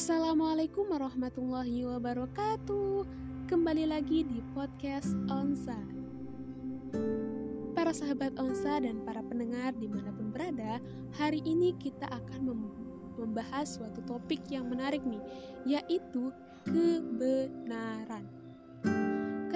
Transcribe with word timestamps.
Assalamualaikum 0.00 0.96
warahmatullahi 0.96 1.84
wabarakatuh. 1.84 3.04
Kembali 3.44 3.84
lagi 3.84 4.24
di 4.24 4.40
podcast 4.56 5.12
Onsa. 5.28 5.76
Para 7.76 7.92
sahabat 7.92 8.32
Onsa 8.40 8.80
dan 8.80 9.04
para 9.04 9.20
pendengar 9.20 9.76
di 9.76 9.92
mana 9.92 10.08
pun 10.16 10.32
berada 10.32 10.80
Hari 11.20 11.44
ini 11.44 11.76
kita 11.76 12.08
akan 12.08 12.48
membahas 13.20 13.76
suatu 13.76 14.00
topik 14.08 14.40
yang 14.48 14.72
menarik 14.72 15.04
nih 15.04 15.20
Yaitu 15.68 16.32
kebenaran 16.64 18.39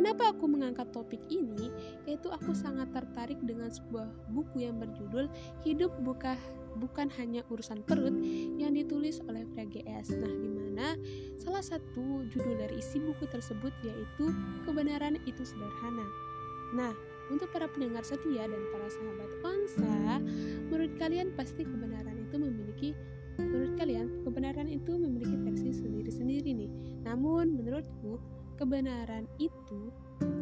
Kenapa 0.04 0.36
aku 0.36 0.44
mengangkat 0.44 0.92
topik 0.92 1.24
ini? 1.32 1.72
Yaitu 2.04 2.28
aku 2.28 2.52
sangat 2.52 2.92
tertarik 2.92 3.40
dengan 3.40 3.72
sebuah 3.72 4.04
buku 4.36 4.68
yang 4.68 4.76
berjudul 4.76 5.32
Hidup 5.64 5.96
Buka 6.04 6.36
bukan 6.76 7.08
hanya 7.16 7.40
urusan 7.48 7.80
perut 7.88 8.12
yang 8.60 8.76
ditulis 8.76 9.24
oleh 9.24 9.48
VGS. 9.56 10.12
Nah, 10.20 10.28
di 10.28 10.50
mana 10.52 11.00
salah 11.40 11.64
satu 11.64 12.20
judul 12.28 12.52
dari 12.52 12.84
isi 12.84 13.00
buku 13.00 13.24
tersebut 13.32 13.72
yaitu 13.80 14.28
kebenaran 14.68 15.16
itu 15.24 15.40
sederhana. 15.40 16.04
Nah, 16.76 16.92
untuk 17.32 17.48
para 17.48 17.64
pendengar 17.64 18.04
setia 18.04 18.44
dan 18.44 18.60
para 18.76 18.84
sahabat 18.92 19.30
Onsa, 19.40 20.20
menurut 20.68 20.92
kalian 21.00 21.32
pasti 21.32 21.64
kebenaran 21.64 22.28
itu 22.28 22.36
memiliki 22.36 22.90
menurut 23.40 23.72
kalian 23.80 24.20
kebenaran 24.20 24.68
itu 24.68 25.00
memiliki 25.00 25.40
versi 25.48 25.72
sendiri-sendiri 25.72 26.52
nih. 26.52 26.70
Namun 27.08 27.56
menurutku 27.56 28.43
kebenaran 28.54 29.26
itu 29.42 29.90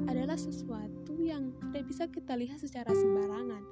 adalah 0.07 0.37
sesuatu 0.37 1.17
yang 1.19 1.53
tidak 1.71 1.85
bisa 1.89 2.05
kita 2.09 2.37
lihat 2.37 2.61
secara 2.61 2.93
sembarangan 2.93 3.65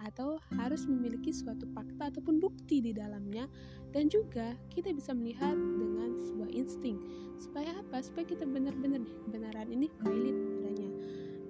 atau 0.00 0.40
harus 0.56 0.88
memiliki 0.88 1.28
suatu 1.28 1.68
fakta 1.76 2.08
ataupun 2.08 2.40
bukti 2.40 2.80
di 2.80 2.96
dalamnya. 2.96 3.44
Dan 3.90 4.08
juga 4.08 4.56
kita 4.72 4.94
bisa 4.94 5.12
melihat 5.12 5.52
dengan 5.52 6.16
sebuah 6.16 6.50
insting. 6.54 6.96
Supaya 7.36 7.76
apa? 7.76 8.00
Supaya 8.00 8.24
kita 8.24 8.48
benar-benar 8.48 9.04
kebenaran 9.26 9.68
ini 9.68 9.92
valid 10.00 10.36
adanya. 10.62 10.90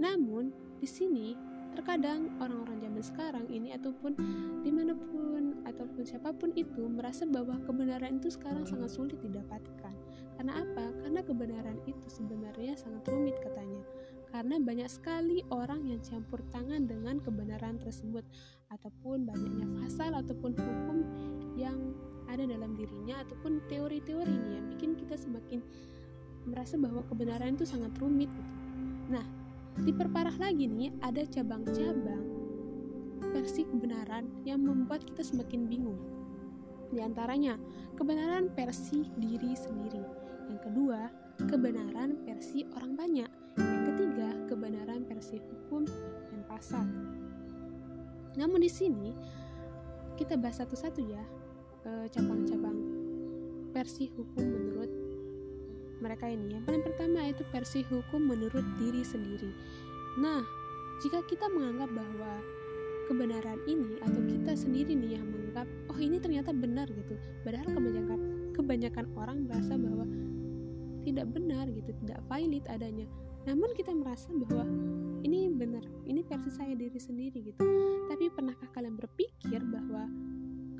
Namun 0.01 0.51
di 0.81 0.89
sini 0.89 1.37
terkadang 1.77 2.35
orang-orang 2.43 2.83
zaman 2.83 3.03
sekarang 3.05 3.47
ini 3.47 3.71
ataupun 3.77 4.19
di 4.67 4.71
mana 4.75 4.97
pun 4.99 5.63
ataupun 5.63 6.03
siapa 6.03 6.35
pun 6.35 6.51
itu 6.59 6.91
merasa 6.91 7.23
bahwa 7.29 7.55
kebenaran 7.63 8.19
itu 8.19 8.35
sekarang 8.35 8.67
sangat 8.67 8.91
sulit 8.91 9.21
didapatkan 9.23 9.95
karena 10.41 10.57
apa 10.57 10.89
karena 11.05 11.21
kebenaran 11.21 11.79
itu 11.85 12.07
sebenarnya 12.09 12.73
sangat 12.73 13.05
rumit 13.13 13.37
katanya 13.45 13.85
karena 14.33 14.57
banyak 14.57 14.89
sekali 14.89 15.45
orang 15.53 15.85
yang 15.85 16.01
campur 16.01 16.41
tangan 16.49 16.89
dengan 16.89 17.21
kebenaran 17.21 17.77
tersebut 17.77 18.25
ataupun 18.73 19.29
banyaknya 19.29 19.69
pasal 19.85 20.17
ataupun 20.17 20.57
hukum 20.57 21.05
yang 21.61 21.93
ada 22.25 22.49
dalam 22.49 22.73
dirinya 22.73 23.21
ataupun 23.21 23.61
teori-teori 23.69 24.33
ini 24.33 24.51
yang 24.57 24.67
bikin 24.73 24.97
kita 24.97 25.21
semakin 25.21 25.61
merasa 26.49 26.81
bahwa 26.81 27.05
kebenaran 27.05 27.61
itu 27.61 27.69
sangat 27.69 27.93
rumit 28.01 28.33
gitu. 28.33 28.53
Nah, 29.13 29.27
diperparah 29.85 30.41
lagi 30.41 30.65
nih 30.65 30.89
ada 31.05 31.21
cabang-cabang 31.29 32.25
versi 33.29 33.69
kebenaran 33.69 34.25
yang 34.49 34.65
membuat 34.65 35.05
kita 35.05 35.21
semakin 35.21 35.69
bingung. 35.69 36.01
Di 36.89 37.05
antaranya, 37.05 37.61
kebenaran 37.99 38.49
versi 38.57 39.05
diri 39.21 39.53
sendiri. 39.53 40.30
Yang 40.51 40.59
kedua, 40.67 41.07
kebenaran 41.47 42.19
versi 42.27 42.67
orang 42.75 42.99
banyak. 42.99 43.31
Yang 43.55 43.83
ketiga, 43.95 44.29
kebenaran 44.51 45.07
versi 45.07 45.39
hukum 45.39 45.87
dan 46.27 46.41
pasal. 46.51 46.87
Namun 48.35 48.59
di 48.59 48.71
sini 48.71 49.15
kita 50.19 50.35
bahas 50.35 50.59
satu-satu 50.59 51.01
ya 51.07 51.23
eh, 51.87 52.07
cabang-cabang 52.11 52.79
versi 53.71 54.11
hukum 54.11 54.43
menurut 54.43 54.91
mereka 56.03 56.27
ini. 56.27 56.59
Yang 56.59 56.65
paling 56.67 56.83
pertama 56.83 57.17
yaitu 57.23 57.47
versi 57.55 57.87
hukum 57.87 58.27
menurut 58.27 58.67
diri 58.83 59.07
sendiri. 59.07 59.55
Nah, 60.19 60.43
jika 60.99 61.23
kita 61.31 61.47
menganggap 61.47 61.95
bahwa 61.95 62.43
kebenaran 63.07 63.59
ini 63.67 63.99
atau 64.03 64.23
kita 64.27 64.55
sendiri 64.55 64.95
nih 64.95 65.19
yang 65.19 65.27
menganggap 65.27 65.67
oh 65.91 65.99
ini 65.99 66.23
ternyata 66.23 66.55
benar 66.55 66.87
gitu 66.87 67.19
padahal 67.43 67.67
kebanyakan 67.67 68.21
kebanyakan 68.55 69.07
orang 69.19 69.39
merasa 69.51 69.75
bahwa 69.75 70.07
tidak 71.05 71.27
benar 71.33 71.67
gitu 71.71 71.91
tidak 72.05 72.21
valid 72.29 72.65
adanya 72.69 73.07
namun 73.49 73.73
kita 73.73 73.91
merasa 73.97 74.29
bahwa 74.37 74.69
ini 75.25 75.49
benar 75.49 75.85
ini 76.05 76.21
versi 76.25 76.51
saya 76.53 76.77
diri 76.77 77.01
sendiri 77.01 77.41
gitu 77.53 77.65
tapi 78.09 78.29
pernahkah 78.29 78.69
kalian 78.73 78.97
berpikir 79.01 79.61
bahwa 79.65 80.09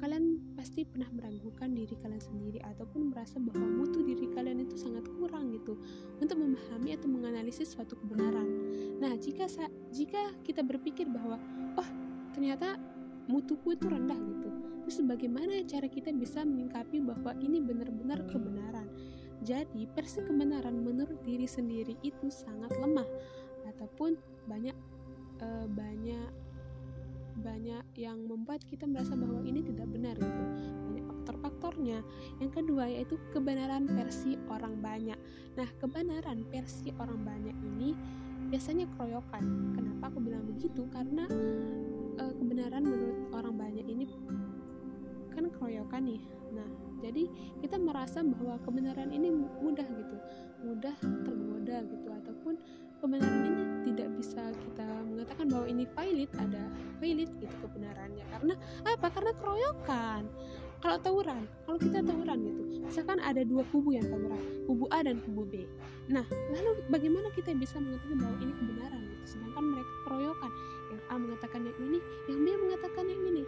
kalian 0.01 0.41
pasti 0.57 0.89
pernah 0.89 1.13
meragukan 1.13 1.77
diri 1.77 1.93
kalian 2.01 2.25
sendiri 2.25 2.59
ataupun 2.65 3.13
merasa 3.13 3.37
bahwa 3.37 3.85
mutu 3.85 4.01
diri 4.01 4.33
kalian 4.33 4.65
itu 4.65 4.81
sangat 4.81 5.05
kurang 5.21 5.53
gitu 5.53 5.77
untuk 6.17 6.41
memahami 6.41 6.97
atau 6.97 7.09
menganalisis 7.13 7.77
suatu 7.77 8.01
kebenaran. 8.01 8.49
Nah, 8.97 9.13
jika 9.21 9.45
jika 9.93 10.33
kita 10.41 10.65
berpikir 10.65 11.05
bahwa 11.05 11.37
oh 11.77 11.89
ternyata 12.33 12.81
mutuku 13.29 13.77
itu 13.77 13.87
rendah 13.93 14.17
gitu, 14.17 14.49
terus 14.89 14.97
bagaimana 15.05 15.61
cara 15.69 15.87
kita 15.87 16.11
bisa 16.17 16.49
menyikapi 16.49 17.05
bahwa 17.05 17.37
ini 17.37 17.61
benar-benar 17.61 18.25
kebenaran? 18.25 18.89
Jadi, 19.41 19.89
versi 19.97 20.21
kebenaran 20.21 20.77
menurut 20.77 21.25
diri 21.25 21.49
sendiri 21.49 21.97
itu 22.05 22.29
sangat 22.29 22.77
lemah 22.77 23.09
ataupun 23.73 24.17
banyak 24.45 24.77
e, 25.41 25.49
banyak 25.73 26.31
banyak 27.41 27.85
yang 27.97 28.21
membuat 28.29 28.61
kita 28.69 28.85
merasa 28.85 29.17
bahwa 29.17 29.41
ini 29.49 29.65
tidak 29.65 29.89
benar 29.89 30.13
gitu. 30.21 30.43
Banyak 30.93 31.05
faktor-faktornya. 31.09 32.05
Yang 32.37 32.51
kedua 32.53 32.85
yaitu 32.93 33.17
kebenaran 33.33 33.89
versi 33.89 34.37
orang 34.53 34.77
banyak. 34.85 35.17
Nah, 35.57 35.69
kebenaran 35.81 36.45
versi 36.53 36.93
orang 37.01 37.25
banyak 37.25 37.57
ini 37.65 37.97
biasanya 38.53 38.85
keroyokan. 38.93 39.73
Kenapa 39.73 40.13
aku 40.13 40.19
bilang 40.21 40.45
begitu? 40.45 40.85
Karena 40.93 41.25
e, 42.21 42.25
kebenaran 42.37 42.85
menurut 42.85 43.19
orang 43.33 43.55
banyak 43.57 43.87
ini 43.89 44.05
kan 45.41 45.49
keroyokan 45.57 46.05
nih. 46.05 46.21
Nah, 46.53 46.69
jadi 47.01 47.25
kita 47.65 47.81
merasa 47.81 48.21
bahwa 48.21 48.61
kebenaran 48.61 49.09
ini 49.09 49.33
mudah 49.33 49.89
gitu 49.89 50.17
mudah 50.61 50.93
tergoda 51.25 51.77
gitu 51.89 52.10
bahwa 55.51 55.67
ini 55.67 55.85
valid 55.93 56.31
ada 56.39 56.63
valid 57.03 57.31
gitu 57.43 57.55
kebenarannya. 57.67 58.25
Karena 58.31 58.55
apa? 58.87 59.07
Karena 59.11 59.33
keroyokan. 59.35 60.23
Kalau 60.81 60.97
tawuran 61.05 61.45
kalau 61.69 61.77
kita 61.77 62.01
tawuran 62.01 62.41
gitu 62.41 62.63
misalkan 62.89 63.21
ada 63.21 63.45
dua 63.45 63.61
kubu 63.69 63.93
yang 63.93 64.07
tawuran 64.09 64.41
kubu 64.65 64.89
A 64.89 65.05
dan 65.05 65.21
kubu 65.29 65.45
B. 65.45 65.69
Nah 66.09 66.25
lalu 66.57 66.81
bagaimana 66.89 67.29
kita 67.37 67.53
bisa 67.53 67.77
mengatakan 67.77 68.17
bahwa 68.17 68.37
ini 68.41 68.53
kebenaran 68.57 69.01
gitu? 69.05 69.25
Sedangkan 69.37 69.65
mereka 69.77 69.93
keroyokan. 70.09 70.53
Yang 70.91 71.03
A 71.05 71.15
mengatakan 71.21 71.61
yang 71.69 71.79
ini 71.85 71.99
yang 72.33 72.41
B 72.41 72.47
mengatakan 72.57 73.05
yang 73.13 73.23
ini. 73.29 73.43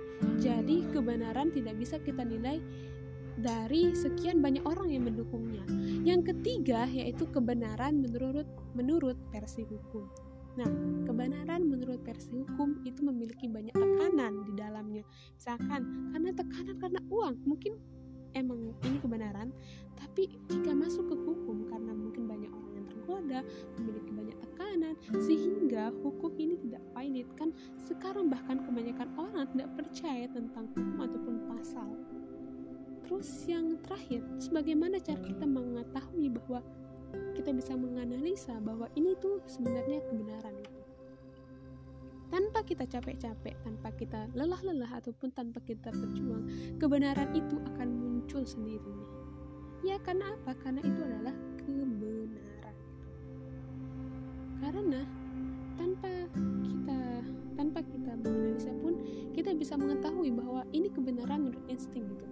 Jadi 0.44 0.76
kebenaran 0.92 1.48
tidak 1.56 1.74
bisa 1.80 1.96
kita 2.04 2.20
nilai 2.20 2.60
dari 3.40 3.96
sekian 3.96 4.44
banyak 4.44 4.68
orang 4.68 4.92
yang 4.92 5.08
mendukungnya. 5.08 5.64
Yang 6.04 6.36
ketiga 6.36 6.84
yaitu 6.92 7.24
kebenaran 7.32 8.04
menurut 8.04 8.48
menurut 8.76 9.16
versi 9.32 9.64
hukum. 9.64 10.04
Nah, 10.52 10.68
kebenaran 11.08 11.64
menurut 11.64 12.00
versi 12.04 12.28
hukum 12.32 12.84
itu 12.84 13.00
memiliki 13.00 13.48
banyak 13.48 13.72
tekanan 13.72 14.44
di 14.44 14.52
dalamnya. 14.52 15.04
Misalkan 15.36 16.12
karena 16.12 16.30
tekanan 16.36 16.76
karena 16.76 17.00
uang, 17.08 17.34
mungkin 17.48 17.72
emang 18.32 18.72
ini 18.84 18.98
kebenaran, 19.00 19.48
tapi 19.96 20.28
jika 20.48 20.72
masuk 20.72 21.08
ke 21.08 21.16
hukum 21.16 21.68
karena 21.68 21.92
mungkin 21.92 22.24
banyak 22.28 22.48
orang 22.48 22.72
yang 22.80 22.86
tergoda, 22.88 23.40
memiliki 23.76 24.10
banyak 24.12 24.36
tekanan, 24.40 24.94
sehingga 25.20 25.92
hukum 26.00 26.32
ini 26.40 26.56
tidak 26.68 26.82
valid 26.96 27.28
kan 27.36 27.48
sekarang 27.76 28.32
bahkan 28.32 28.60
kebanyakan 28.64 29.08
orang 29.20 29.44
tidak 29.52 29.68
percaya 29.76 30.24
tentang 30.32 30.64
hukum 30.72 30.96
ataupun 31.00 31.36
pasal 31.48 31.92
Terus 33.12 33.44
yang 33.44 33.76
terakhir, 33.84 34.24
sebagaimana 34.40 34.96
cara 34.96 35.20
kita 35.20 35.44
mengetahui 35.44 36.32
bahwa 36.32 36.64
kita 37.32 37.50
bisa 37.52 37.74
menganalisa 37.74 38.56
bahwa 38.60 38.88
ini 38.96 39.16
tuh 39.18 39.40
sebenarnya 39.48 40.00
kebenaran 40.06 40.54
itu. 40.60 40.80
Tanpa 42.32 42.64
kita 42.64 42.88
capek-capek, 42.88 43.60
tanpa 43.60 43.92
kita 43.92 44.24
lelah-lelah 44.32 44.96
ataupun 44.96 45.36
tanpa 45.36 45.60
kita 45.60 45.92
berjuang, 45.92 46.48
kebenaran 46.80 47.28
itu 47.36 47.60
akan 47.74 47.88
muncul 47.92 48.40
sendirinya. 48.40 49.08
Ya 49.84 50.00
karena 50.00 50.32
apa? 50.32 50.56
Karena 50.64 50.80
itu 50.80 51.00
adalah 51.04 51.36
kebenaran. 51.60 52.76
Karena 54.62 55.00
tanpa 55.76 56.08
kita 56.64 57.00
tanpa 57.56 57.80
kita 57.84 58.12
menganalisa 58.16 58.72
pun 58.80 58.94
kita 59.36 59.52
bisa 59.56 59.76
mengetahui 59.76 60.30
bahwa 60.32 60.62
ini 60.72 60.88
kebenaran 60.88 61.48
menurut 61.48 61.64
insting 61.68 62.04
gitu 62.10 62.26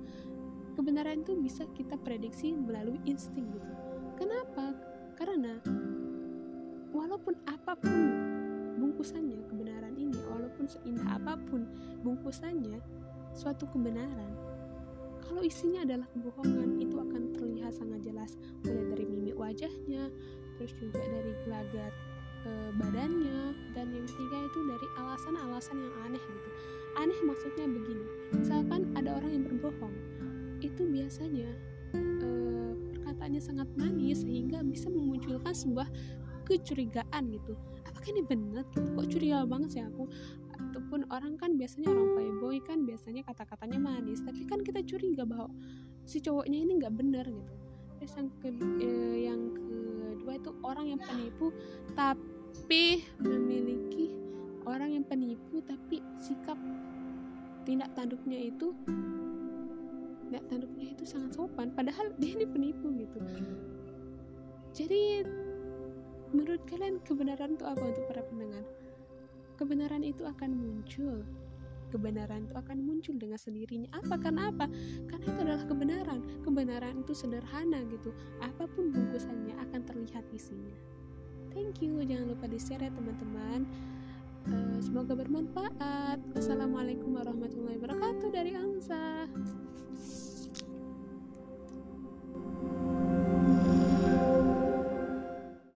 kebenaran 0.80 1.20
itu 1.20 1.36
bisa 1.36 1.68
kita 1.76 1.96
prediksi 2.00 2.56
melalui 2.56 3.00
insting 3.04 3.46
gitu 3.52 3.72
apa 7.70 7.86
pun 7.86 8.02
bungkusannya 8.82 9.46
kebenaran 9.46 9.94
ini 9.94 10.18
walaupun 10.26 10.66
seindah 10.66 11.06
apa 11.06 11.38
pun 11.46 11.70
bungkusannya 12.02 12.82
suatu 13.30 13.62
kebenaran 13.70 14.34
kalau 15.22 15.46
isinya 15.46 15.86
adalah 15.86 16.10
kebohongan 16.10 16.82
itu 16.82 16.98
akan 16.98 17.30
terlihat 17.30 17.70
sangat 17.70 18.02
jelas 18.02 18.34
mulai 18.66 18.90
dari 18.90 19.06
mimik 19.06 19.38
wajahnya 19.38 20.10
terus 20.58 20.74
juga 20.82 20.98
dari 20.98 21.30
gelagat 21.46 21.94
e, 22.42 22.50
badannya 22.74 23.54
dan 23.70 23.86
yang 23.94 24.06
ketiga 24.10 24.50
itu 24.50 24.58
dari 24.66 24.86
alasan-alasan 24.98 25.78
yang 25.78 25.94
aneh 26.10 26.24
gitu. 26.26 26.50
Aneh 26.98 27.20
maksudnya 27.22 27.70
begini 27.70 28.06
misalkan 28.34 28.90
ada 28.98 29.14
orang 29.14 29.30
yang 29.30 29.44
berbohong 29.46 29.94
itu 30.58 30.82
biasanya 30.90 31.54
e, 31.94 32.28
perkataannya 32.98 33.38
sangat 33.38 33.70
manis 33.78 34.26
sehingga 34.26 34.66
bisa 34.66 34.90
memunculkan 34.90 35.54
sebuah 35.54 35.86
kecurigaan 36.50 37.30
gitu. 37.30 37.54
Apakah 37.86 38.08
ini 38.10 38.22
benar 38.26 38.66
gitu? 38.74 38.88
Kok 38.98 39.06
curiga 39.06 39.46
banget 39.46 39.68
sih 39.78 39.82
aku? 39.86 40.10
Ataupun 40.58 41.06
orang 41.14 41.38
kan 41.38 41.54
biasanya 41.54 41.94
orang 41.94 42.18
playboy 42.18 42.58
kan 42.66 42.82
biasanya 42.82 43.22
kata-katanya 43.22 43.78
manis. 43.78 44.20
Tapi 44.26 44.42
kan 44.50 44.60
kita 44.66 44.82
curiga 44.82 45.22
bahwa 45.22 45.48
si 46.02 46.18
cowoknya 46.18 46.58
ini 46.58 46.72
nggak 46.82 46.94
benar 46.98 47.24
gitu. 47.30 47.54
Terus 48.02 48.12
yang 48.16 48.28
ke 48.42 48.48
eh, 48.82 49.16
yang 49.30 49.40
kedua 49.54 50.32
itu 50.36 50.50
orang 50.66 50.86
yang 50.90 51.00
penipu 51.00 51.52
tapi 51.94 53.04
memiliki 53.22 54.12
orang 54.66 55.00
yang 55.00 55.04
penipu 55.06 55.62
tapi 55.64 56.02
sikap 56.20 56.58
tindak 57.64 57.92
tanduknya 57.92 58.50
itu 58.50 58.72
tindak 60.26 60.44
tanduknya 60.48 60.86
itu 60.92 61.04
sangat 61.06 61.34
sopan. 61.34 61.72
Padahal 61.74 62.12
dia 62.18 62.36
ini 62.38 62.46
penipu 62.46 62.88
gitu. 62.94 63.18
Jadi 64.70 65.26
menurut 66.30 66.62
kalian 66.66 67.02
kebenaran 67.02 67.54
itu 67.58 67.64
apa 67.66 67.82
untuk 67.82 68.04
para 68.10 68.22
pendengar? 68.26 68.64
Kebenaran 69.60 70.02
itu 70.02 70.22
akan 70.24 70.50
muncul. 70.56 71.26
Kebenaran 71.90 72.46
itu 72.46 72.54
akan 72.54 72.78
muncul 72.80 73.14
dengan 73.18 73.36
sendirinya. 73.36 73.90
Apa? 73.92 74.14
Karena 74.16 74.48
apa? 74.48 74.70
Karena 75.10 75.24
itu 75.26 75.38
adalah 75.42 75.64
kebenaran. 75.66 76.20
Kebenaran 76.46 76.94
itu 77.02 77.12
sederhana 77.12 77.82
gitu. 77.90 78.14
Apa 78.40 78.70
pun 78.70 78.94
bungkusannya 78.94 79.58
akan 79.68 79.80
terlihat 79.84 80.24
isinya. 80.30 80.74
Thank 81.50 81.82
you. 81.82 81.98
Jangan 82.06 82.30
lupa 82.30 82.46
di 82.46 82.58
share 82.62 82.86
ya 82.86 82.90
teman-teman. 82.94 83.66
Uh, 84.46 84.78
semoga 84.80 85.18
bermanfaat. 85.18 86.22
Wassalamualaikum 86.32 87.10
warahmatullahi 87.18 87.76
wabarakatuh 87.76 88.28
dari 88.32 88.54
Amsa 88.54 89.28